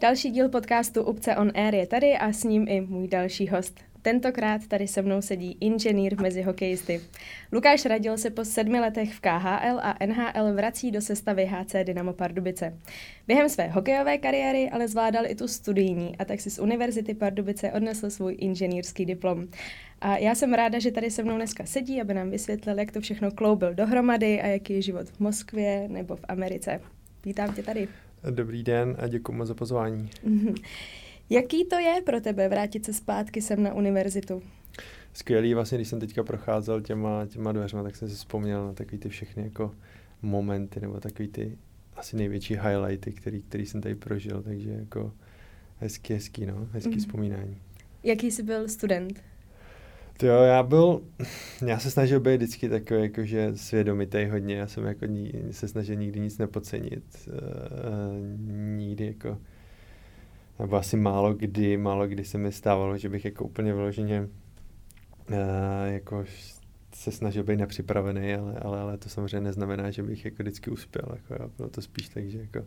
[0.00, 3.80] Další díl podcastu Upce on Air je tady a s ním i můj další host.
[4.02, 7.00] Tentokrát tady se mnou sedí inženýr mezi hokejisty.
[7.52, 12.12] Lukáš Radil se po sedmi letech v KHL a NHL vrací do sestavy HC Dynamo
[12.12, 12.78] Pardubice.
[13.26, 17.72] Během své hokejové kariéry ale zvládal i tu studijní a tak si z Univerzity Pardubice
[17.72, 19.48] odnesl svůj inženýrský diplom.
[20.00, 23.00] A já jsem ráda, že tady se mnou dneska sedí, aby nám vysvětlil, jak to
[23.00, 26.80] všechno kloubil dohromady a jaký je život v Moskvě nebo v Americe.
[27.24, 27.88] Vítám tě tady.
[28.30, 30.10] Dobrý den a děkuji moc za pozvání.
[31.30, 34.42] Jaký to je pro tebe vrátit se zpátky sem na univerzitu?
[35.12, 38.98] Skvělý, vlastně když jsem teďka procházel těma, těma dveřma, tak jsem si vzpomněl na takový
[38.98, 39.74] ty všechny jako
[40.22, 41.58] momenty, nebo takový ty
[41.96, 45.12] asi největší highlighty, který, který jsem tady prožil, takže jako
[45.78, 46.98] hezký, hezký, no, hezký mm.
[46.98, 47.56] vzpomínání.
[48.02, 49.22] Jaký jsi byl student?
[50.22, 51.02] Jo, já byl,
[51.66, 55.96] já se snažil být vždycky takový jakože svědomitý hodně, já jsem jako ní, se snažil
[55.96, 58.38] nikdy nic nepodcenit, uh,
[58.76, 59.38] nikdy jako,
[60.58, 65.36] nebo asi málo kdy, málo kdy se mi stávalo, že bych jako úplně vyloženě uh,
[65.86, 66.24] jako
[66.94, 71.08] se snažil být nepřipravený, ale, ale, ale to samozřejmě neznamená, že bych jako vždycky uspěl,
[71.16, 72.66] jako jo, bylo to spíš tak, že jako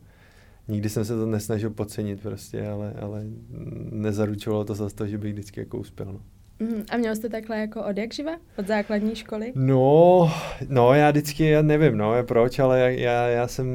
[0.67, 3.23] nikdy jsem se to nesnažil podcenit prostě, ale, ale
[3.91, 6.21] nezaručovalo to zase to, že bych vždycky jako uspěl, no.
[6.59, 8.31] Mm, a měl jste takhle jako od jak živa?
[8.57, 9.51] Od základní školy?
[9.55, 10.31] No,
[10.69, 13.67] no já vždycky, já nevím, no, proč, ale já, já, já jsem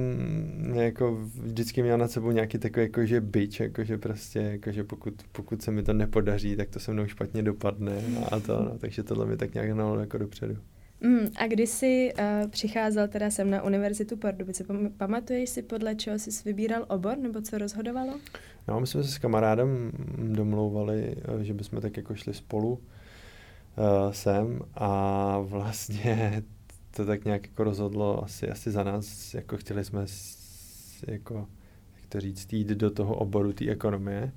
[0.74, 5.70] jako vždycky měl nad sebou nějaký takový jakože byč, jakože prostě, jakože pokud, pokud se
[5.70, 7.92] mi to nepodaří, tak to se mnou špatně dopadne
[8.32, 10.56] a to, no, takže tohle mi tak nějak hnalo jako dopředu.
[11.00, 14.64] Mm, a když jsi uh, přicházel teda sem na Univerzitu Pardubice,
[14.96, 18.20] pamatuješ si podle čeho jsi vybíral obor, nebo co rozhodovalo?
[18.68, 19.92] No, my jsme se s kamarádem
[20.32, 26.42] domlouvali, eh, že bychom tak jako šli spolu uh, sem a vlastně
[26.90, 31.48] to tak nějak jako rozhodlo asi, asi za nás, jako chtěli jsme s, jako,
[31.96, 34.32] jak to říct, jít do toho oboru té ekonomie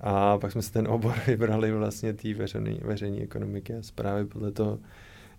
[0.00, 4.52] a pak jsme si ten obor vybrali vlastně té veřejné veřejné ekonomiky a zprávy podle
[4.52, 4.78] toho,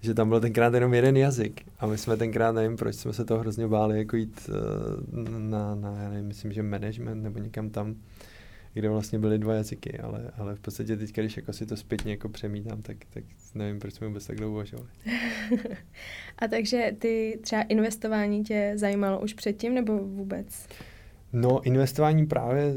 [0.02, 3.26] že tam byl tenkrát jenom jeden jazyk a my jsme tenkrát, nevím proč, jsme se
[3.26, 7.70] toho hrozně báli jako jít uh, na, na, já nevím, myslím, že management nebo někam
[7.70, 7.96] tam,
[8.74, 12.12] kde vlastně byly dva jazyky, ale, ale v podstatě teď, když jako si to zpětně
[12.12, 13.24] jako přemítám, tak, tak
[13.56, 14.90] nevím, proč jsme vůbec tak dlouho uvažovali.
[16.40, 20.68] a takže ty třeba investování tě zajímalo už předtím nebo vůbec?
[21.34, 22.74] No, investování právě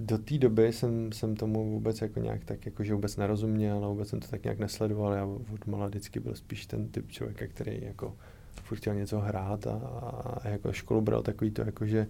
[0.00, 3.88] do té doby jsem, jsem tomu vůbec jako nějak tak jako, že vůbec nerozuměl a
[3.88, 5.12] vůbec jsem to tak nějak nesledoval.
[5.12, 8.16] Já od mala vždycky byl spíš ten typ člověka, který jako
[8.62, 12.06] furt chtěl něco hrát a, a jako školu bral takový to jako, že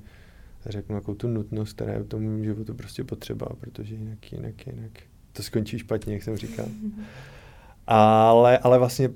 [0.67, 4.91] řeknu jako tu nutnost, která je v tom životu prostě potřeba, protože jinak, jinak, jinak
[5.33, 6.67] to skončí špatně, jak jsem říkal.
[7.87, 9.11] Ale, ale vlastně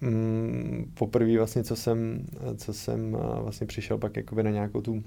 [0.00, 2.26] mm, poprvé vlastně, co jsem,
[2.56, 5.04] co jsem vlastně přišel pak jakoby na nějakou tu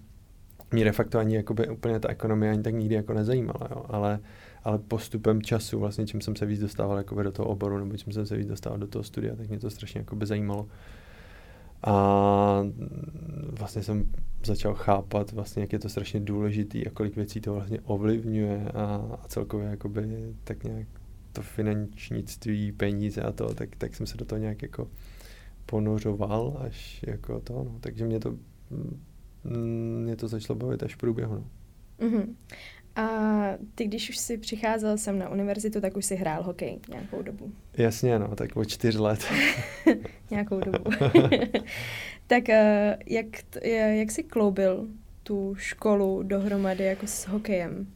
[0.72, 3.86] mě de facto ani jakoby úplně ta ekonomie ani tak nikdy jako nezajímala, jo.
[3.90, 4.20] Ale,
[4.64, 8.14] ale postupem času, vlastně čím jsem se víc dostával jakoby do toho oboru, nebo čím
[8.14, 10.68] jsem se víc dostával do toho studia, tak mě to strašně jakoby zajímalo.
[11.84, 12.64] A
[13.52, 14.12] vlastně jsem
[14.46, 19.18] začal chápat, vlastně, jak je to strašně důležitý a kolik věcí to vlastně ovlivňuje a,
[19.24, 20.88] a celkově jakoby tak nějak
[21.34, 24.88] to finančnictví, peníze a to, tak, tak jsem se do toho nějak jako
[25.66, 27.78] ponořoval až jako to, no.
[27.80, 28.36] Takže mě to
[29.44, 31.36] mě to začalo bavit až v průběhu.
[31.36, 32.08] No.
[32.08, 32.36] Uh-huh.
[32.96, 33.08] A
[33.76, 37.52] ty, když už jsi přicházel sem na univerzitu, tak už si hrál hokej nějakou dobu.
[37.78, 39.26] Jasně, no, tak o čtyř let.
[40.32, 40.92] nějakou dobu.
[42.28, 43.26] tak eh, jak,
[43.92, 44.88] jak jsi kloubil
[45.24, 47.88] tu školu dohromady jako s hokejem?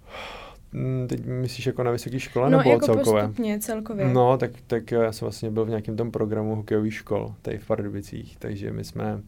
[0.74, 3.24] Mm, teď myslíš jako na vysoké škole no, nebo jako celkově?
[3.24, 4.06] postupně, celkově.
[4.14, 7.68] No, tak, tak já jsem vlastně byl v nějakém tom programu hokejových škol tady v
[7.68, 9.22] Pardubicích, takže my jsme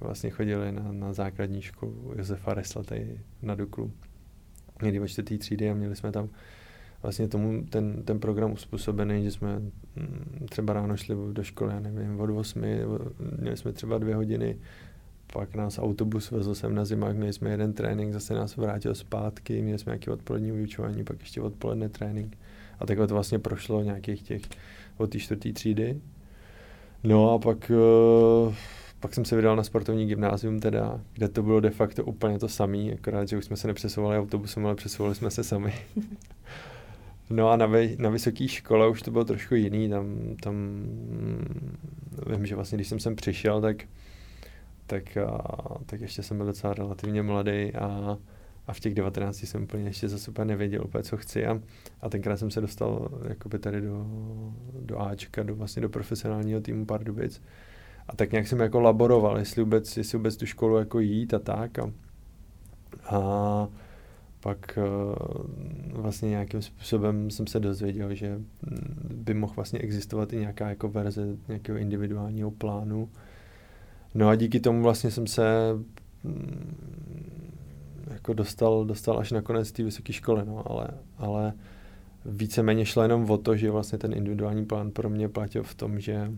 [0.00, 3.92] vlastně chodili na, na základní školu Josefa Resla tady na Duklu.
[4.82, 6.28] Někdy o čtvrtý třídy a měli jsme tam
[7.02, 11.80] vlastně tomu ten, ten program uspůsobený, že jsme mm, třeba ráno šli do školy, já
[11.80, 12.62] nevím, od 8,
[13.40, 14.56] měli jsme třeba dvě hodiny,
[15.32, 19.62] pak nás autobus vezl sem na zimách, měli jsme jeden trénink, zase nás vrátil zpátky,
[19.62, 22.38] měli jsme nějaký odpolední vyučování, pak ještě odpoledne trénink.
[22.78, 24.42] A takhle to vlastně prošlo nějakých těch
[24.96, 26.00] od té čtvrtý třídy.
[27.04, 27.70] No a pak
[28.46, 28.54] uh,
[29.00, 32.48] pak jsem se vydal na sportovní gymnázium teda, kde to bylo de facto úplně to
[32.48, 35.74] samé, akorát, že už jsme se nepřesouvali autobusem, ale přesouvali jsme se sami.
[37.32, 40.54] No a na, vy, na vysoké škole už to bylo trošku jiný, tam, tam
[42.26, 43.76] vím, že vlastně když jsem sem přišel, tak,
[44.86, 45.42] tak, a,
[45.86, 48.18] tak ještě jsem byl docela relativně mladý a,
[48.66, 51.60] a v těch 19 jsem úplně ještě za super nevěděl úplně, co chci a,
[52.00, 54.06] a tenkrát jsem se dostal jakoby tady do,
[54.80, 57.42] do Ačka, do, vlastně do profesionálního týmu Pardubic
[58.10, 61.38] a tak nějak jsem jako laboroval, jestli vůbec, jestli vůbec tu školu jako jít a
[61.38, 61.78] tak.
[61.78, 61.90] A,
[63.10, 63.68] a
[64.40, 68.44] pak uh, vlastně nějakým způsobem jsem se dozvěděl, že mm,
[69.14, 73.08] by mohl vlastně existovat i nějaká jako verze nějakého individuálního plánu.
[74.14, 75.72] No a díky tomu vlastně jsem se
[76.24, 76.74] mm,
[78.10, 81.52] jako dostal, dostal až na konec té vysoké školy, no, ale, ale
[82.24, 86.00] víceméně šlo jenom o to, že vlastně ten individuální plán pro mě platil v tom,
[86.00, 86.32] že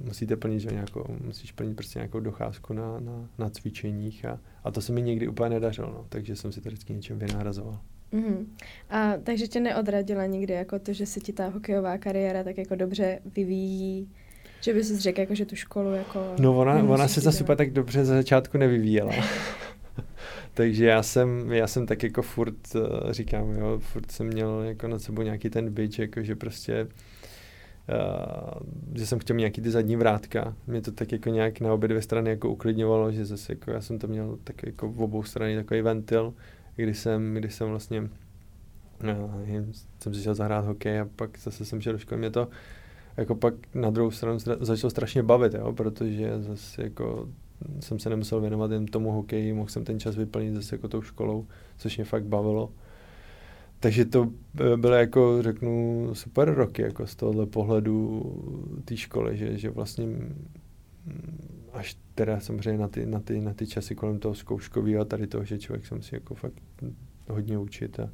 [0.00, 4.70] musíte plnit, že nějakou, musíš plnit prostě nějakou docházku na, na, na cvičeních a, a
[4.70, 7.80] to se mi nikdy úplně nedařilo, no, takže jsem si to vždycky něčem vynahrazoval.
[8.12, 8.46] Mm-hmm.
[8.90, 12.74] A takže tě neodradila nikdy jako to, že se ti ta hokejová kariéra tak jako
[12.74, 14.08] dobře vyvíjí,
[14.60, 16.34] že bys si řekl, jako, že tu školu jako...
[16.40, 19.12] No ona, ona se zase úplně tak dobře za začátku nevyvíjela.
[20.54, 24.88] Takže já jsem, já jsem tak jako furt, uh, říkám, jo, furt jsem měl jako
[24.88, 26.88] nad sebou nějaký ten byč, jako že prostě Uh,
[28.94, 30.54] že jsem chtěl nějaký ty zadní vrátka.
[30.66, 33.80] Mě to tak jako nějak na obě dvě strany jako uklidňovalo, že zase jako já
[33.80, 36.34] jsem to měl tak jako v obou strany takový ventil,
[36.76, 38.08] kdy jsem, kdy jsem vlastně uh,
[40.00, 42.18] jsem si šel zahrát hokej a pak zase jsem šel do školy.
[42.18, 42.48] Mě to
[43.16, 47.28] jako pak na druhou stranu začalo strašně bavit, jo, protože zase jako
[47.80, 51.02] jsem se nemusel věnovat jen tomu hokeji, mohl jsem ten čas vyplnit zase jako tou
[51.02, 51.46] školou,
[51.78, 52.70] což mě fakt bavilo.
[53.80, 54.32] Takže to
[54.76, 58.22] bylo jako, řeknu, super roky jako z tohohle pohledu
[58.84, 60.06] té školy, že, že vlastně
[61.72, 65.26] až teda samozřejmě na ty, na ty, na ty časy kolem toho zkouškového a tady
[65.26, 66.62] toho, že člověk se musí jako fakt
[67.28, 68.10] hodně učit a,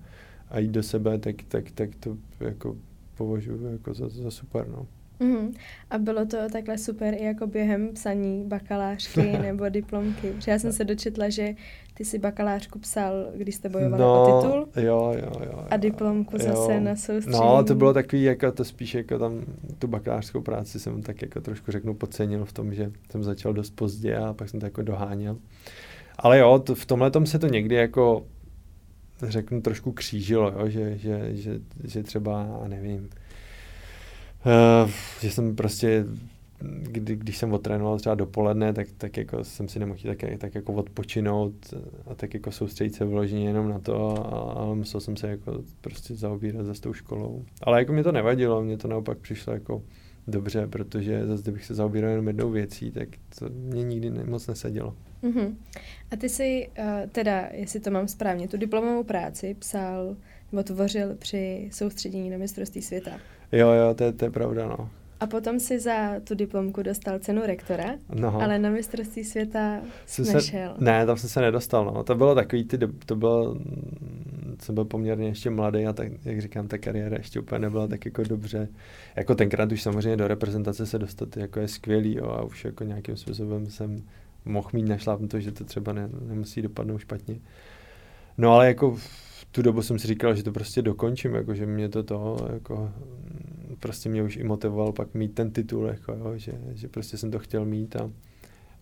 [0.48, 2.76] a jít do sebe, tak, tak, tak to jako
[3.14, 4.86] považuji jako za, za super, no.
[5.20, 5.54] Mm.
[5.90, 10.30] A bylo to takhle super i jako během psaní bakalářky nebo diplomky.
[10.30, 11.54] Protože já jsem se dočetla, že
[11.94, 14.68] ty si bakalářku psal, když jste bojovali no, o titul.
[14.84, 15.66] Jo, jo, jo.
[15.70, 16.42] A diplomku jo.
[16.42, 17.44] zase na soustředění.
[17.44, 19.44] No, to bylo takový, jako to spíš jako tam
[19.78, 23.70] tu bakalářskou práci jsem tak jako trošku řeknu podcenil v tom, že jsem začal dost
[23.70, 25.36] pozdě a pak jsem to jako doháněl.
[26.18, 28.26] Ale jo, to, v tomhle tom se to někdy jako
[29.22, 33.08] řeknu trošku křížilo, jo, že, že, že, že třeba, nevím,
[34.44, 34.90] Uh,
[35.20, 36.04] že jsem prostě,
[36.82, 40.72] kdy, když jsem otrénoval třeba dopoledne, tak, tak jako jsem si nemohl tak, tak jako
[40.72, 41.74] odpočinout
[42.06, 44.26] a tak jako soustředit se vloženě jenom na to,
[44.58, 47.44] ale musel jsem se jako prostě zaobírat za tou školou.
[47.62, 49.82] Ale jako mě to nevadilo, mě to naopak přišlo jako
[50.28, 54.96] dobře, protože zase kdybych se zaobíral jenom jednou věcí, tak to mě nikdy moc nesadilo.
[55.22, 55.54] Uh-huh.
[56.10, 60.16] A ty jsi, uh, teda, jestli to mám správně, tu diplomovou práci psal
[60.52, 63.10] nebo tvořil při soustředění na mistrovství světa.
[63.52, 64.90] Jo, jo, to je, to je pravda, no.
[65.20, 68.42] A potom si za tu diplomku dostal cenu rektora, no.
[68.42, 70.74] ale na mistrovství světa jsem nešel.
[70.78, 72.04] Se, ne, tam jsem se nedostal, no.
[72.04, 73.56] To bylo takový, ty, to bylo,
[74.62, 78.04] jsem byl poměrně ještě mladý a tak, jak říkám, ta kariéra ještě úplně nebyla tak
[78.04, 78.68] jako dobře.
[79.16, 82.84] Jako tenkrát už samozřejmě do reprezentace se dostat jako je skvělý, jo, a už jako
[82.84, 84.02] nějakým způsobem jsem
[84.44, 87.38] mohl mít našlápnuto, že to třeba ne, nemusí dopadnout špatně.
[88.38, 88.98] No ale jako
[89.52, 92.90] tu dobu jsem si říkal, že to prostě dokončím, jako, že mě to to, jako,
[93.80, 97.30] prostě mě už i motivoval pak mít ten titul, jako, jo, že, že prostě jsem
[97.30, 98.10] to chtěl mít a,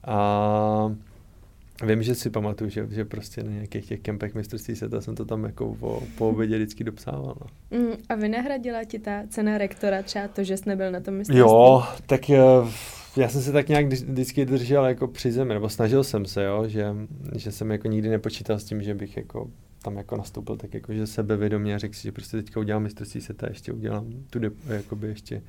[0.04, 0.96] a
[1.82, 5.24] Vím, že si pamatuju, že, že prostě na nějakých těch kempech mistrovství světa jsem to
[5.24, 7.36] tam jako po, po obědě vždycky dopsával.
[7.40, 7.78] No.
[7.78, 11.40] Mm, a vynahradila ti ta cena rektora třeba to, že jsi nebyl na tom mistrovství?
[11.40, 12.38] Jo, tak eh,
[13.16, 16.68] já jsem se tak nějak vždycky držel jako při zemi, nebo snažil jsem se, jo,
[16.68, 16.86] že,
[17.36, 19.50] že jsem jako nikdy nepočítal s tím, že bych jako
[19.84, 23.20] tam jako nastoupil tak jako, že sebevědomě a řekl si, že prostě teďka udělám mistrovství
[23.20, 25.42] světa, ještě udělám tu jakoby ještě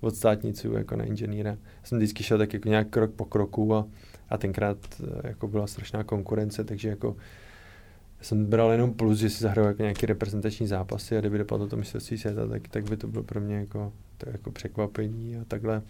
[0.00, 1.50] od státnicu jako na inženýra.
[1.50, 3.86] Já jsem vždycky šel tak jako nějak krok po kroku a,
[4.28, 7.16] a tenkrát eh, jako byla strašná konkurence, takže jako
[8.20, 11.76] jsem bral jenom plus, že si zahrál jako nějaký reprezentační zápasy a kdyby dopadlo to
[11.76, 15.82] mistrovství světa, tak, tak by to bylo pro mě jako, to jako překvapení a takhle.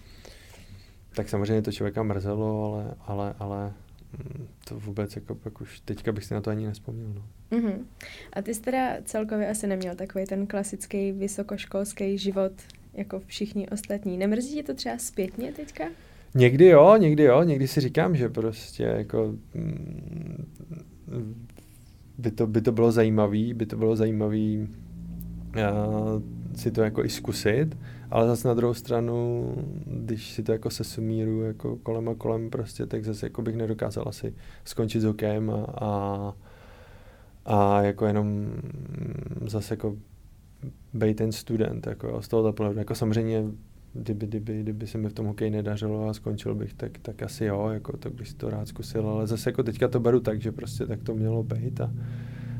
[1.15, 3.73] Tak samozřejmě to člověka mrzelo, ale, ale, ale
[4.19, 7.13] mm, to vůbec jako pak už teďka bych si na to ani nespomněl.
[7.15, 7.23] No.
[7.53, 7.85] Mm-hmm.
[8.33, 12.53] A ty jsi teda celkově asi neměl takový ten klasický vysokoškolský život
[12.95, 14.19] jako všichni ostatní.
[14.19, 15.85] Nemrzí tě to třeba zpětně teďka?
[16.35, 20.47] Někdy jo, někdy jo, někdy si říkám, že prostě jako mm,
[22.19, 24.69] by to, by to bylo zajímavý, by to bylo zajímavý
[25.57, 26.23] uh,
[26.57, 27.77] si to jako i zkusit,
[28.11, 29.47] ale zase na druhou stranu,
[29.87, 33.57] když si to jako se sumíru jako kolem a kolem prostě, tak zase jako bych
[33.57, 36.33] nedokázal asi skončit s hokejem a, a
[37.45, 38.47] a jako jenom
[39.47, 39.97] zase jako
[40.95, 42.79] být ten student, jako z toho pohledu.
[42.79, 43.45] Jako samozřejmě,
[43.95, 47.45] kdyby, kdyby, kdyby se mi v tom hokeji nedařilo a skončil bych, tak, tak asi
[47.45, 50.41] jo, jako tak bych si to rád zkusil, ale zase jako teďka to beru tak,
[50.41, 51.93] že prostě tak to mělo být a,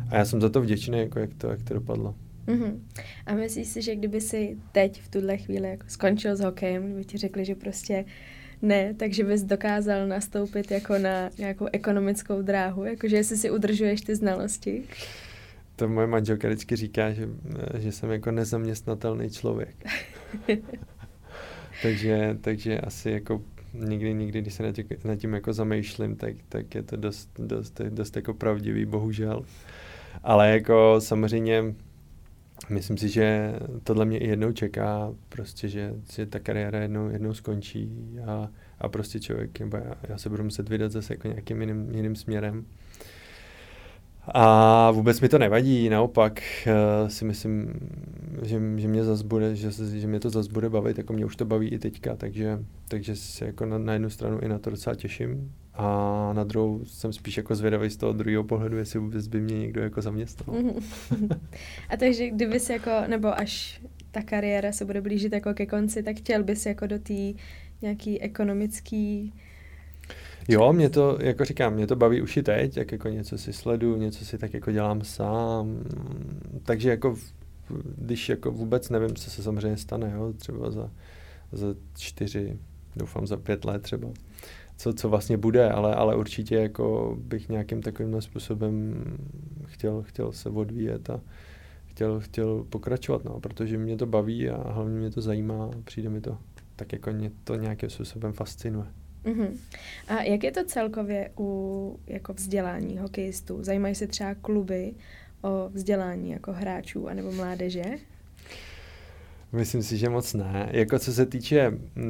[0.09, 2.15] a já jsem za to vděčný, jako jak to, jak to dopadlo.
[2.47, 2.79] Mm-hmm.
[3.27, 7.05] A myslíš si, že kdyby si teď v tuhle chvíli jako skončil s hokejem, kdyby
[7.05, 8.05] ti řekli, že prostě
[8.63, 14.17] Ne, takže bys dokázal nastoupit jako na nějakou ekonomickou dráhu, jakože jestli si udržuješ ty
[14.17, 14.83] znalosti.
[15.77, 17.29] To moje manželka vždycky říká, že,
[17.79, 19.77] že jsem jako nezaměstnatelný člověk.
[21.83, 23.43] takže, takže asi jako
[23.75, 27.31] nikdy, nikdy, když se nad tím, nad tím jako zamýšlím, tak, tak je to dost,
[27.39, 29.45] dost, dost jako pravdivý, bohužel.
[30.23, 31.65] Ale jako samozřejmě
[32.69, 33.55] myslím si, že
[33.85, 37.91] tohle mě i jednou čeká, prostě, že, že ta kariéra jednou, jednou skončí
[38.27, 41.95] a, a prostě člověk, nebo já, já se budu muset vydat zase jako nějakým jiným,
[41.95, 42.65] jiným směrem.
[44.35, 47.73] A vůbec mi to nevadí, naopak uh, si myslím,
[48.43, 51.37] že, že mě zas bude, že, že mě to zase bude bavit, jako mě už
[51.37, 54.71] to baví i teďka, takže, takže se jako na, na jednu stranu i na to
[54.71, 59.27] docela těším a na druhou jsem spíš jako zvědavý z toho druhého pohledu, jestli vůbec
[59.27, 60.57] by mě někdo jako zaměstnal.
[61.89, 66.03] a takže kdyby si jako, nebo až ta kariéra se bude blížit jako ke konci,
[66.03, 67.33] tak chtěl bys jako do té
[67.83, 69.33] nějaký ekonomický
[70.49, 73.53] Jo, mě to, jako říkám, mě to baví už i teď, jak jako něco si
[73.53, 75.85] sledu, něco si tak jako dělám sám,
[76.63, 77.17] takže jako
[77.99, 80.91] když jako vůbec nevím, co se samozřejmě stane, jo, třeba za,
[81.53, 81.67] za
[81.99, 82.59] čtyři,
[82.97, 84.09] doufám za pět let třeba,
[84.83, 89.05] co, co vlastně bude, ale, ale určitě jako bych nějakým takovým způsobem
[89.67, 91.21] chtěl, chtěl se odvíjet a
[91.87, 96.09] chtěl, chtěl pokračovat, no, protože mě to baví a hlavně mě to zajímá a přijde
[96.09, 96.39] mi to
[96.77, 98.87] tak jako mě to nějakým způsobem fascinuje.
[99.25, 99.57] Uh-huh.
[100.09, 103.63] A jak je to celkově u jako vzdělání hokejistů?
[103.63, 104.95] Zajímají se třeba kluby
[105.43, 107.85] o vzdělání jako hráčů anebo mládeže?
[109.53, 110.69] Myslím si, že moc ne.
[110.73, 112.09] Jako co se týče uh,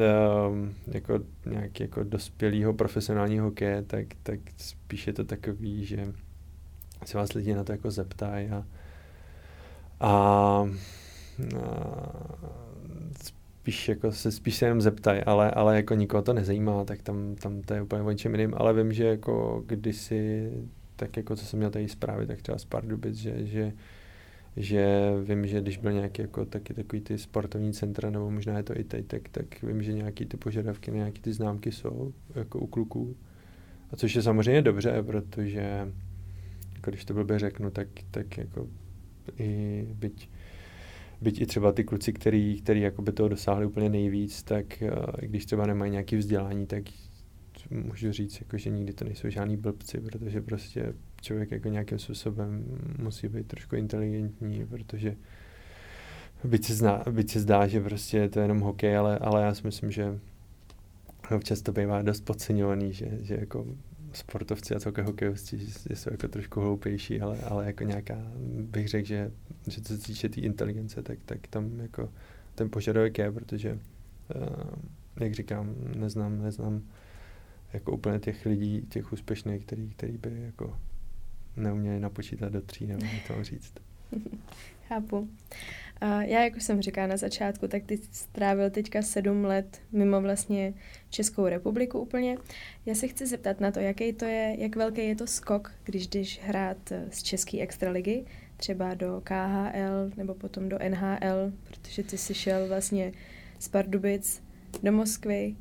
[0.87, 6.13] jako nějak jako dospělého profesionálního hokeje, tak, tak spíš je to takový, že
[7.05, 8.67] se vás lidi na to jako zeptají a,
[10.01, 10.69] a, a
[13.63, 17.35] spíš, jako se spíš se jenom zeptají, ale, ale jako nikoho to nezajímá, tak tam,
[17.35, 18.55] tam to je úplně o něčem jiným.
[18.57, 20.51] Ale vím, že jako kdysi,
[20.97, 23.73] tak jako co jsem měl tady zprávy, tak třeba z Pardubic, že, že,
[24.57, 28.63] že vím, že když byl nějaký jako taky takový ty sportovní centra, nebo možná je
[28.63, 32.13] to i teď, tak, tak vím, že nějaký ty požadavky na nějaký ty známky jsou
[32.35, 33.17] jako u kluků.
[33.91, 35.93] A což je samozřejmě dobře, protože
[36.75, 38.69] jako když to blbě řeknu, tak, tak jako
[39.39, 40.29] i byť
[41.21, 44.89] byť i třeba ty kluci, který, který jakoby toho dosáhli úplně nejvíc, tak uh,
[45.21, 46.83] když třeba nemají nějaké vzdělání, tak
[47.71, 52.65] můžu říct, jako, že nikdy to nejsou žádný blbci, protože prostě člověk jako nějakým způsobem
[52.99, 55.17] musí být trošku inteligentní, protože
[56.45, 59.55] byť se, zná, byť se zdá, že prostě je to jenom hokej, ale, ale já
[59.55, 60.19] si myslím, že
[61.37, 63.67] občas to bývá dost podceňovaný, že, že jako
[64.13, 68.19] sportovci a celkově hokejisti jsou jako trošku hloupější, ale, ale jako nějaká,
[68.61, 69.31] bych řekl, že,
[69.69, 72.13] že co se týče té tý inteligence, tak, tak tam jako
[72.55, 74.75] ten požadavek je, protože, uh,
[75.21, 76.83] jak říkám, neznám, neznám
[77.73, 80.77] jako úplně těch lidí, těch úspěšných, který, který by jako
[81.57, 83.73] neuměli napočítat do tří, nebo to říct.
[84.89, 85.29] Chápu.
[86.01, 90.21] A já, jak už jsem říkala na začátku, tak ty strávil teďka sedm let mimo
[90.21, 90.75] vlastně
[91.11, 92.37] Českou republiku úplně.
[92.87, 96.07] Já se chci zeptat na to, jaký to je, jak velký je to skok, když
[96.07, 98.25] jdeš hrát eh, z České extraligy,
[98.57, 103.13] třeba do KHL nebo potom do NHL, protože ty jsi šel vlastně
[103.59, 104.43] z Pardubic
[104.83, 105.57] do Moskvy,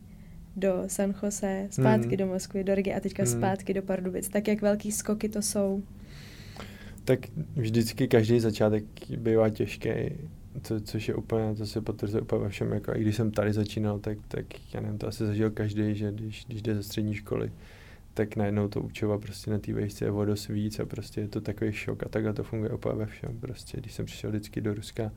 [0.55, 2.17] do San Jose, zpátky mm.
[2.17, 3.29] do Moskvy, do Rigi a teďka mm.
[3.29, 4.29] zpátky do Pardubic.
[4.29, 5.83] Tak jak velký skoky to jsou?
[7.05, 7.19] Tak
[7.55, 8.83] vždycky každý začátek
[9.17, 9.89] bývá těžký,
[10.63, 13.53] co, což je úplně, to se potvrzuje úplně ve všem, jako i když jsem tady
[13.53, 17.13] začínal, tak, tak já nevím, to asi zažil každý, že když, když jde ze střední
[17.13, 17.51] školy,
[18.13, 21.27] tak najednou to učova prostě na té vejšce je o dost víc a prostě je
[21.27, 23.37] to takový šok a takhle to funguje úplně ve všem.
[23.39, 25.11] Prostě když jsem přišel vždycky do Ruska,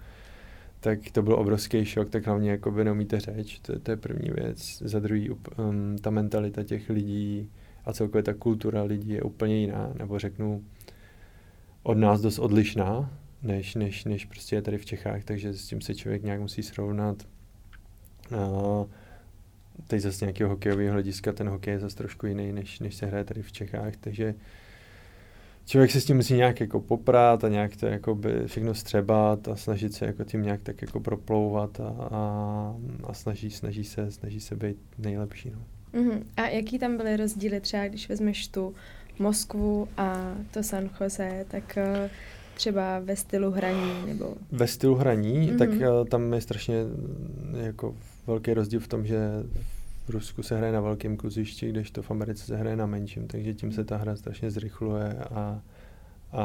[0.85, 4.31] tak to byl obrovský šok, tak hlavně jako by neumíte řeč, to, to je první
[4.31, 4.83] věc.
[4.85, 7.51] Za druhý, um, ta mentalita těch lidí
[7.85, 10.65] a celkově ta kultura lidí je úplně jiná, nebo řeknu,
[11.83, 15.81] od nás dost odlišná, než, než, než prostě je tady v Čechách, takže s tím
[15.81, 17.23] se člověk nějak musí srovnat.
[18.33, 18.87] Uh,
[19.87, 23.25] teď zase nějakého hokejového hlediska, ten hokej je zase trošku jiný, než, než se hraje
[23.25, 24.35] tady v Čechách, takže
[25.67, 29.49] člověk se s tím musí nějak jako poprát a nějak to jako by všechno střebat
[29.49, 34.11] a snažit se jako tím nějak tak jako proplouvat a, a, a snaží, snaží, se,
[34.11, 35.51] snaží se být nejlepší.
[35.51, 35.59] No.
[36.01, 36.23] Uh-huh.
[36.37, 38.75] A jaký tam byly rozdíly třeba, když vezmeš tu
[39.19, 42.11] Moskvu a to San Jose, tak uh,
[42.55, 44.35] třeba ve stylu hraní nebo...
[44.53, 45.59] Ve stylu hraní, mm-hmm.
[45.59, 46.75] tak uh, tam je strašně
[47.57, 47.95] jako
[48.27, 49.19] velký rozdíl v tom, že
[50.05, 53.55] v Rusku se hraje na velkém kluzišti, kdežto v Americe se hraje na menším, takže
[53.55, 55.63] tím se ta hra strašně zrychluje a,
[56.33, 56.45] a,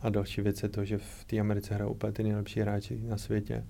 [0.00, 3.16] a další věc je to, že v té Americe hrajou úplně ty nejlepší hráči na
[3.16, 3.64] světě.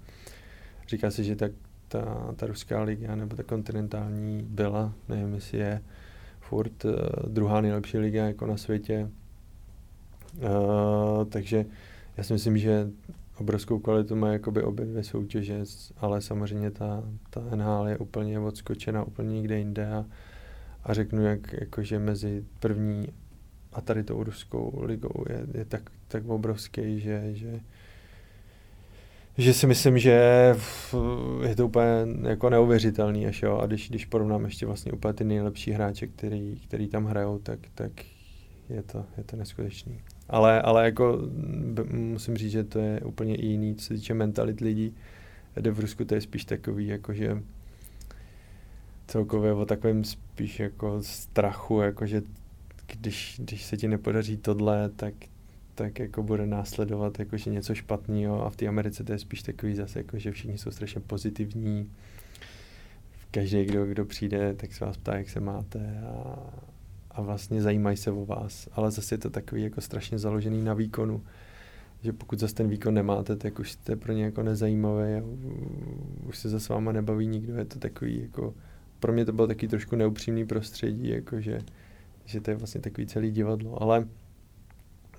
[0.89, 1.53] Říká se, že tak
[1.89, 5.83] ta, ta ruská liga nebo ta kontinentální byla, nevím, jestli je
[6.41, 6.93] furt uh,
[7.29, 9.11] druhá nejlepší liga jako na světě.
[10.37, 11.67] Uh, takže
[12.17, 12.91] já si myslím, že
[13.41, 15.63] obrovskou kvalitu má jakoby obě dvě soutěže,
[15.99, 20.05] ale samozřejmě ta, ta NHL je úplně odskočena úplně někde jinde a,
[20.85, 23.09] a řeknu, jak jakože mezi první
[23.73, 27.61] a tady tou ruskou ligou je, je tak, tak obrovský, že, že
[29.39, 30.11] že si myslím, že
[31.47, 31.87] je to úplně
[32.29, 33.59] jako neuvěřitelný až jo.
[33.59, 37.59] A když, když porovnám ještě vlastně úplně ty nejlepší hráče, který, který tam hrajou, tak,
[37.75, 37.93] tak
[38.71, 40.01] je to, je to neskutečný.
[40.29, 41.19] Ale, ale jako
[41.91, 44.95] musím říct, že to je úplně jiný, co se týče mentalit lidí.
[45.57, 47.43] Jde v Rusku to je spíš takový, jako že
[49.07, 52.23] celkově o takovém spíš jako strachu, jako že
[52.87, 55.15] když, když se ti nepodaří tohle, tak,
[55.75, 59.75] tak jako bude následovat jakože něco špatného a v té Americe to je spíš takový
[59.75, 61.91] zase, jako že všichni jsou strašně pozitivní.
[63.31, 66.37] Každý, kdo, kdo přijde, tak se vás ptá, jak se máte a,
[67.11, 68.69] a vlastně zajímají se o vás.
[68.73, 71.23] Ale zase je to takový jako strašně založený na výkonu,
[72.03, 75.25] že pokud zase ten výkon nemáte, tak už jste pro ně jako nezajímavé a
[76.29, 77.55] už se za s váma nebaví nikdo.
[77.55, 78.55] Je to takový jako,
[79.01, 81.59] pro mě to bylo taky trošku neupřímný prostředí, jako že,
[82.25, 83.83] že to je vlastně takový celý divadlo.
[83.83, 84.07] Ale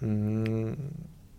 [0.02, 0.94] Mm,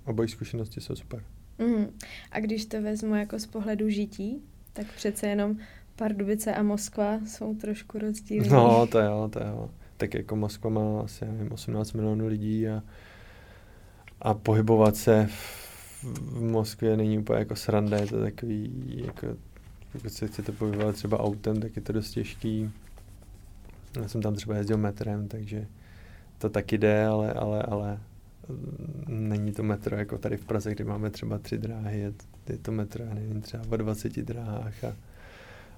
[0.04, 1.22] obojí zkušenosti jsou super.
[1.58, 1.86] Mm.
[2.32, 4.42] A když to vezmu jako z pohledu žití,
[4.72, 5.56] tak přece jenom
[5.96, 8.48] Pardubice a Moskva jsou trošku rozdílné.
[8.48, 9.70] No, to jo, to jo.
[10.00, 12.82] Tak jako Moskva má asi, nevím, 18 milionů lidí a,
[14.20, 15.28] a pohybovat se
[16.02, 18.72] v Moskvě není úplně jako sranda, je to takový,
[19.06, 19.26] jako,
[19.92, 22.70] pokud se chcete pohybovat třeba autem, tak je to dost těžký.
[24.00, 25.66] Já jsem tam třeba jezdil metrem, takže
[26.38, 28.00] to taky jde, ale, ale, ale
[29.08, 32.12] není to metro jako tady v Praze, kde máme třeba tři dráhy, je,
[32.48, 34.96] je to metro, já nevím, třeba o 20 dráhách a,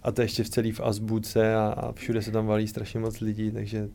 [0.03, 3.21] a to ještě v celý v Azbuce a, a všude se tam valí strašně moc
[3.21, 3.89] lidí, takže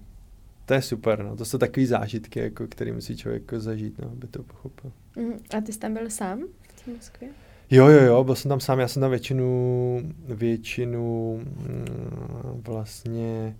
[0.67, 1.35] to je super, no.
[1.35, 4.91] To jsou takové zážitky, jako, které musí člověk jako zažít, no, aby to pochopil.
[5.15, 7.29] Mm, a ty jsi tam byl sám v té Moskvě?
[7.69, 13.55] Jo, jo, jo, byl jsem tam sám, já jsem tam většinu, většinu mm, vlastně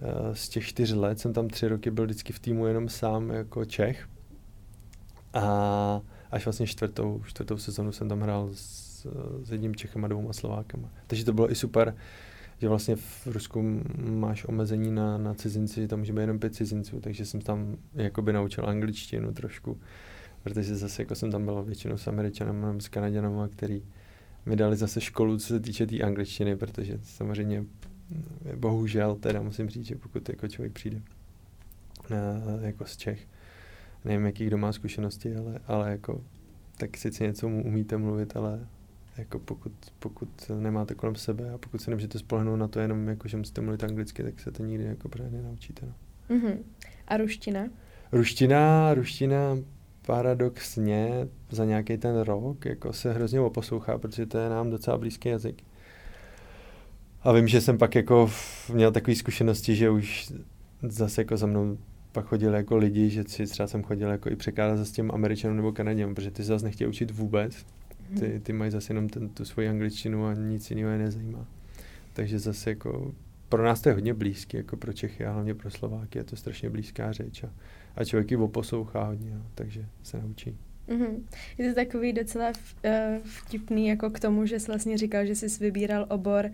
[0.00, 3.30] eh, z těch čtyř let jsem tam tři roky byl vždycky v týmu jenom sám
[3.30, 4.08] jako Čech.
[5.34, 9.06] A až vlastně čtvrtou, čtvrtou sezonu jsem tam hrál s,
[9.42, 10.88] s jedním Čechem a dvouma Slovákama.
[11.06, 11.94] Takže to bylo i super,
[12.58, 16.54] že vlastně v Rusku máš omezení na, na cizinci, že tam může být jenom pět
[16.54, 19.80] cizinců, takže jsem tam jakoby naučil angličtinu trošku,
[20.42, 23.82] protože zase jako jsem tam byl většinou s Američanem, s Kanaděnama, který
[24.46, 27.64] mi dali zase školu, co se týče té tý angličtiny, protože samozřejmě
[28.56, 31.02] bohužel teda musím říct, že pokud jako člověk přijde
[32.10, 33.28] uh, jako z Čech,
[34.04, 36.24] nevím, jaký kdo má zkušenosti, ale, ale jako,
[36.76, 38.66] tak sice něco mu umíte mluvit, ale
[39.18, 43.28] jako pokud, pokud nemáte kolem sebe a pokud se nemůžete spolehnout na to jenom, jako,
[43.28, 45.86] že musíte mluvit anglicky, tak se to nikdy jako právě nenaučíte.
[45.86, 45.92] No.
[46.36, 46.58] Mm-hmm.
[47.08, 47.68] A ruština?
[48.12, 49.58] Ruština, ruština
[50.06, 55.28] paradoxně za nějaký ten rok jako se hrozně oposlouchá, protože to je nám docela blízký
[55.28, 55.62] jazyk.
[57.22, 58.30] A vím, že jsem pak jako
[58.72, 60.32] měl takové zkušenosti, že už
[60.82, 61.78] zase jako za mnou
[62.12, 65.56] pak chodili jako lidi, že si třeba jsem chodil jako i překládat s těm Američanům
[65.56, 67.66] nebo Kanaděm, protože ty se zase nechtějí učit vůbec.
[68.20, 71.46] Ty, ty mají zase jenom ten, tu svoji angličtinu a nic jiného je nezajímá.
[72.12, 73.14] Takže zase jako
[73.48, 76.36] pro nás to je hodně blízké, jako pro Čechy a hlavně pro Slováky je to
[76.36, 77.50] strašně blízká řeč a,
[77.96, 80.56] a člověk ji oposlouchá hodně, no, takže se naučí.
[80.88, 81.22] Mm-hmm.
[81.58, 82.52] Je to takový docela
[82.84, 86.50] eh, vtipný jako k tomu, že jsi vlastně říkal, že jsi vybíral obor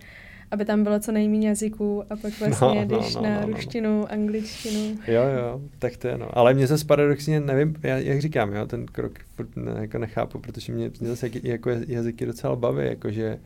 [0.53, 3.47] aby tam bylo co nejméně jazyků a pak vlastně no, jdeš no, no, na no,
[3.47, 4.13] no, ruštinu, no.
[4.13, 4.99] angličtinu.
[5.07, 6.39] Jo, jo, tak to je no.
[6.39, 9.13] Ale mě zase paradoxně, nevím, já, jak říkám, jo, ten krok
[9.57, 13.39] ne, jako nechápu, protože mě, mě zase jako jazyky docela baví, jakože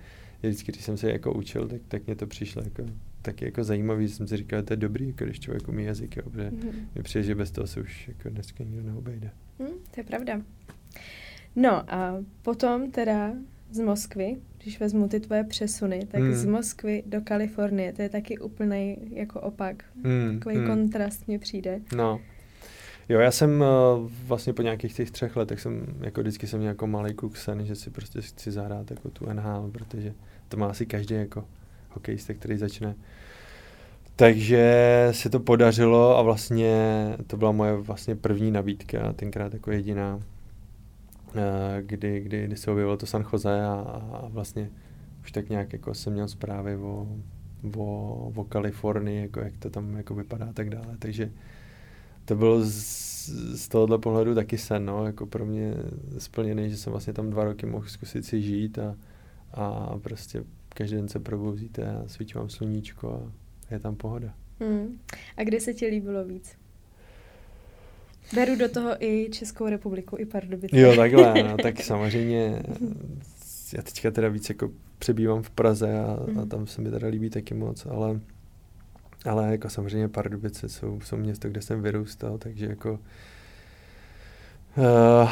[0.42, 2.82] vždycky, když jsem se jako učil, tak, tak mě to přišlo jako
[3.22, 6.22] taky jako zajímavý, jsem si říkal, to je dobrý, jako když člověk umí jazyk, jo,
[6.30, 6.72] protože mm-hmm.
[6.94, 9.30] mi přijde, že bez toho se už jako dneska nikdo neobejde.
[9.58, 10.40] Mm, to je pravda.
[11.56, 13.32] No a potom teda
[13.76, 16.34] z Moskvy, když vezmu ty tvoje přesuny, tak hmm.
[16.34, 19.84] z Moskvy do Kalifornie, to je taky úplný jako opak.
[20.04, 20.38] Hmm.
[20.38, 20.66] Takový hmm.
[20.66, 21.80] kontrast mi přijde.
[21.96, 22.20] No.
[23.08, 26.68] Jo, já jsem uh, vlastně po nějakých těch třech letech jsem, jako vždycky jsem měl
[26.68, 30.14] jako malý kluk sen, že si prostě chci zahrát jako tu NHL, protože
[30.48, 31.44] to má asi každý jako
[31.90, 32.94] hokejista, který začne.
[34.16, 36.76] Takže se to podařilo a vlastně
[37.26, 40.35] to byla moje vlastně první nabídka, tenkrát jako jediná Eh,
[41.80, 43.72] kdy, kdy, kdy se objevilo to San Jose a,
[44.12, 44.70] a vlastně
[45.22, 47.08] už tak nějak jako jsem měl zprávy o,
[47.76, 50.96] o, o Kalifornii, jako jak to tam jako vypadá a tak dále.
[50.98, 51.32] Takže
[52.24, 55.74] to bylo z, z tohohle pohledu taky sen, no, jako pro mě
[56.18, 58.96] splněný, že jsem vlastně tam dva roky mohl zkusit si žít a,
[59.52, 63.32] a prostě každý den se probouzíte a svítí vám sluníčko a
[63.74, 64.34] je tam pohoda.
[64.60, 64.98] Hmm.
[65.36, 66.65] A kde se ti líbilo víc?
[68.34, 70.80] Beru do toho i Českou republiku, i Pardubice.
[70.80, 72.62] Jo, takhle, no, tak samozřejmě
[73.72, 76.38] já teďka teda víc jako přebývám v Praze a, mm.
[76.38, 76.48] a mhm.
[76.48, 78.20] tam se mi teda líbí taky moc, ale,
[79.24, 82.98] ale jako samozřejmě Pardubice jsou, jsou město, kde jsem vyrůstal, takže jako
[84.76, 85.30] uh,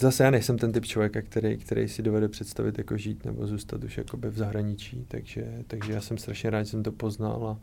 [0.00, 3.84] zase já nejsem ten typ člověka, který, který si dovede představit jako žít nebo zůstat
[3.84, 7.58] už jakoby v zahraničí, takže, takže já jsem strašně rád, že jsem to poznal a,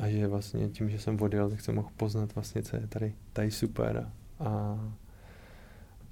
[0.00, 3.14] a že vlastně tím, že jsem odjel, tak jsem mohl poznat vlastně, co je tady,
[3.32, 4.10] tady super
[4.40, 4.78] a,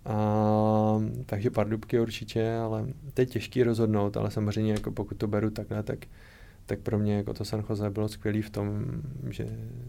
[0.05, 0.15] a,
[1.27, 5.83] takže Pardubky určitě, ale to je těžký rozhodnout, ale samozřejmě jako pokud to beru takhle,
[5.83, 6.07] tak,
[6.67, 8.85] tak pro mě jako to San Jose bylo skvělý v tom,
[9.31, 9.47] že,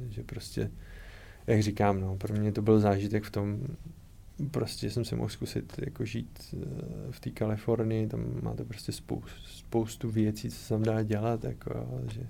[0.09, 0.71] že prostě,
[1.47, 3.59] jak říkám, no, pro mě to byl zážitek v tom,
[4.51, 6.65] prostě jsem si mohl zkusit jako žít eh,
[7.11, 11.87] v té Kalifornii, tam máte prostě spoustu, spoustu věcí, co se tam dá dělat, jako,
[12.11, 12.27] že,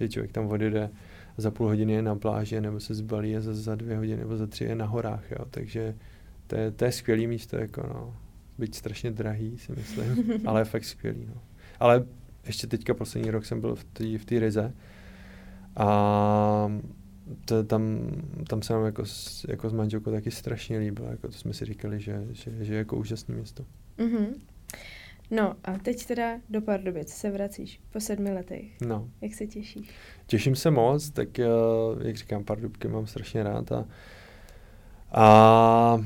[0.00, 0.90] že člověk tam odjede
[1.36, 4.36] za půl hodiny je na pláži, nebo se zbalí a za, za dvě hodiny nebo
[4.36, 5.94] za tři je na horách, jo, takže
[6.46, 8.16] to je, to je skvělý místo, jako no,
[8.58, 11.42] byť strašně drahý, si myslím, ale je fakt skvělý, no.
[11.80, 12.04] Ale
[12.46, 14.72] ještě teďka poslední rok jsem byl v té v tý Rize
[15.76, 16.72] a
[17.44, 18.10] to, tam,
[18.48, 21.64] tam se nám jako, s, jako s manželkou taky strašně líbilo, jako to jsme si
[21.64, 23.64] říkali, že, že, že je jako úžasné město.
[23.98, 24.26] Mm-hmm.
[25.30, 28.80] No a teď teda do Pardubic se vracíš po sedmi letech.
[28.80, 29.10] No.
[29.20, 29.90] Jak se těšíš?
[30.26, 31.28] Těším se moc, tak
[32.04, 33.88] jak říkám, Pardubky mám strašně rád a,
[35.12, 35.98] a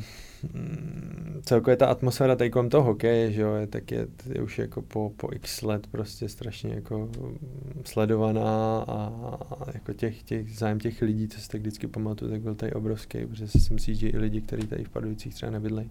[0.42, 4.58] Mm, celkově ta atmosféra tady kolem toho hokeje, že jo, je, tak je, je už
[4.58, 7.10] jako po, po x let prostě strašně jako
[7.84, 9.12] sledovaná a,
[9.60, 12.72] a jako těch, těch zájem těch lidí, co si tak vždycky pamatuju, tak byl tady
[12.72, 15.90] obrovský, protože si myslím, že i lidi, kteří tady v Pardubicích třeba nebydlejí.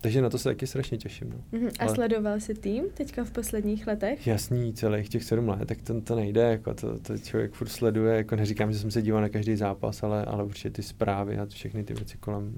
[0.00, 1.30] Takže na to se taky strašně těším.
[1.30, 1.58] No.
[1.58, 1.70] Uh-huh.
[1.78, 1.94] A Ale...
[1.94, 4.26] sledoval jsi tým teďka v posledních letech?
[4.26, 8.16] Jasný, celých těch sedm let, tak to, to nejde, jako to, to člověk furt sleduje,
[8.16, 11.46] jako neříkám, že jsem se díval na každý zápas, ale, ale určitě ty zprávy a
[11.46, 12.54] všechny ty věci kolem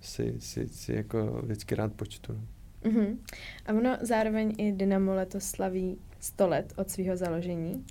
[0.00, 2.32] si, si, si jako vždycky rád počtu.
[2.32, 2.40] No.
[2.90, 3.16] Uh-huh.
[3.66, 7.84] A ono zároveň i Dynamo letos slaví 100 let od svého založení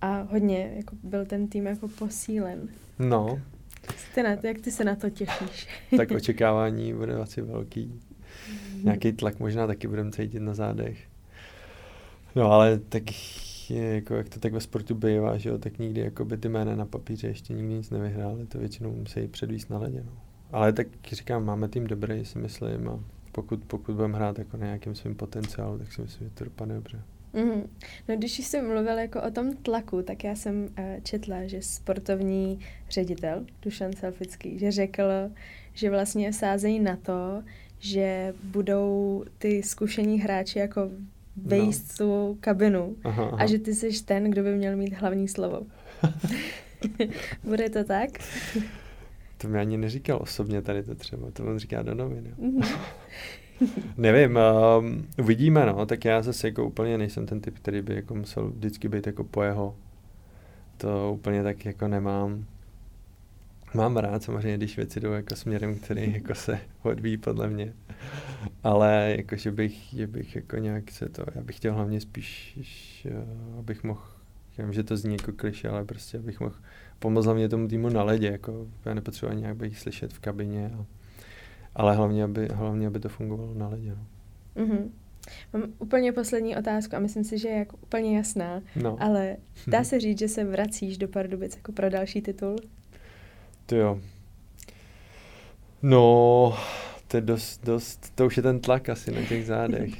[0.00, 2.68] a hodně jako byl ten tým jako posílen.
[2.98, 3.40] No.
[4.14, 5.68] Ty na to, jak ty se na to těšíš?
[5.96, 8.00] tak očekávání bude asi velký.
[8.84, 10.98] Nějaký tlak možná taky budeme cítit na zádech.
[12.34, 13.02] No ale tak
[13.70, 16.76] jako, jak to tak ve sportu bývá, že jo, tak nikdy jako by ty jména
[16.76, 20.02] na papíře ještě nikdy nic nevyhráli, to většinou musí předvíst na ledě.
[20.06, 20.12] No.
[20.52, 23.00] Ale tak říkám, máme tým dobrý, si myslím, a
[23.32, 26.74] pokud, pokud budeme hrát jako na nějakým svým potenciálu, tak si myslím, že to dopadne
[26.74, 27.02] dobře.
[27.34, 27.66] Mm-hmm.
[28.08, 32.58] No když jsi mluvil jako o tom tlaku, tak já jsem uh, četla, že sportovní
[32.90, 35.02] ředitel Dušan Selfický, že řekl,
[35.72, 37.42] že vlastně sázejí na to,
[37.82, 40.90] že budou ty zkušení hráči jako
[41.36, 42.06] vejst no.
[42.06, 43.36] tu kabinu aha, aha.
[43.42, 45.62] a že ty jsi ten, kdo by měl mít hlavní slovo.
[47.44, 48.10] Bude to tak?
[49.38, 52.34] To mi ani neříkal osobně tady to třeba, to on říká do novin.
[52.38, 52.78] Mm-hmm.
[53.96, 54.38] Nevím,
[54.78, 58.48] um, uvidíme, no, tak já zase jako úplně nejsem ten typ, který by jako musel
[58.48, 59.76] vždycky být jako po jeho.
[60.76, 62.44] To úplně tak jako nemám.
[63.74, 67.74] Mám rád samozřejmě, když věci jdou jako směrem, který jako se odvíjí podle mě.
[68.62, 73.06] Ale jako, že bych, že bych jako nějak se to, já bych chtěl hlavně spíš,
[73.10, 74.02] uh, abych mohl,
[74.58, 76.54] já vím, že to zní jako kliše, ale prostě abych mohl
[76.98, 80.86] pomoct hlavně tomu týmu na ledě, jako já nepotřebuji nějak bych slyšet v kabině, a,
[81.74, 83.96] ale hlavně aby, hlavně, aby to fungovalo na ledě.
[83.96, 84.06] No.
[84.64, 84.90] Mm-hmm.
[85.52, 88.96] Mám úplně poslední otázku a myslím si, že je jako úplně jasná, no.
[89.00, 92.56] ale dá se říct, že se vracíš do Pardubic jako pro další titul?
[93.66, 94.00] To jo.
[95.82, 96.56] No,
[97.08, 99.94] to je dost, dost, to už je ten tlak asi na těch zádech.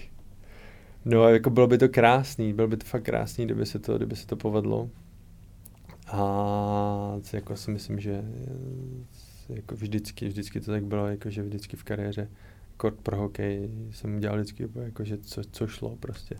[1.04, 4.16] No, jako bylo by to krásný, bylo by to fakt krásný, kdyby se to, kdyby
[4.16, 4.90] se to povedlo.
[6.08, 8.24] A jako si myslím, že
[9.48, 12.28] jako vždycky, vždycky to tak bylo, jako že vždycky v kariéře
[12.76, 16.36] kort pro hokej jsem udělal vždycky, jako že co, co šlo prostě.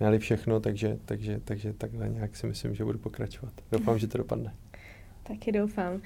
[0.00, 3.52] Měli všechno, takže, takže, takže takhle nějak si myslím, že budu pokračovat.
[3.72, 4.54] Doufám, že to dopadne.
[5.28, 6.00] Taky doufám.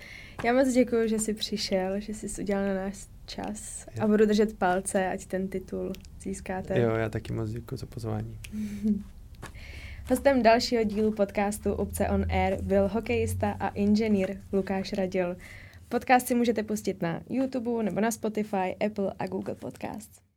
[0.45, 4.59] Já moc děkuji, že jsi přišel, že jsi udělal na nás čas a budu držet
[4.59, 6.81] palce, ať ten titul získáte.
[6.81, 8.39] Jo, já taky moc děkuji za pozvání.
[10.11, 15.37] Hostem dalšího dílu podcastu Obce on Air byl hokejista a inženýr Lukáš Radil.
[15.89, 20.30] Podcast si můžete pustit na YouTube nebo na Spotify, Apple a Google Podcasts.